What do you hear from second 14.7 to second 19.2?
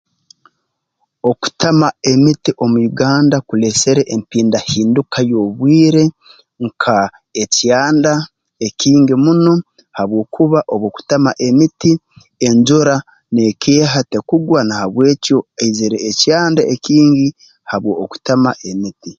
habw'ekyo haizire ekyanda ekingi habwa okutema emiti